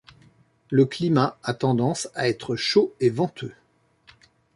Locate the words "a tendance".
1.43-2.09